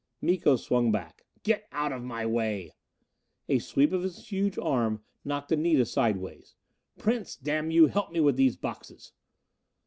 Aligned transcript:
Miko 0.19 0.55
swung 0.55 0.91
back. 0.91 1.27
"Get 1.43 1.67
out 1.71 1.91
of 1.91 2.01
my 2.01 2.25
way!" 2.25 2.71
A 3.47 3.59
sweep 3.59 3.91
of 3.91 4.01
his 4.01 4.29
huge 4.31 4.57
arm 4.57 5.03
knocked 5.23 5.51
Anita 5.51 5.85
sidewise. 5.85 6.55
"Prince, 6.97 7.35
damn 7.35 7.69
you, 7.69 7.85
help 7.85 8.11
me 8.11 8.19
with 8.19 8.35
those 8.35 8.55
boxes!" 8.55 9.11